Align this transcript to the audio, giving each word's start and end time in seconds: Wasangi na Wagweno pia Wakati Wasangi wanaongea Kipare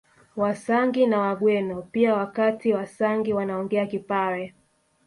Wasangi 0.35 1.05
na 1.07 1.19
Wagweno 1.19 1.81
pia 1.81 2.13
Wakati 2.15 2.73
Wasangi 2.73 3.33
wanaongea 3.33 3.85
Kipare 3.85 4.53